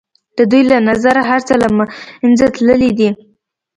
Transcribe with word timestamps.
د 0.37 0.39
دوی 0.51 0.63
له 0.71 0.77
نظره 0.89 1.21
هر 1.29 1.41
څه 1.47 1.53
له 1.61 1.67
منځه 2.23 2.45
تللي 2.55 2.91
دي. 2.99 3.09